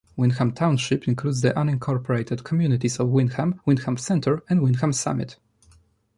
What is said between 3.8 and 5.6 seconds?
Center, and Windham Summit.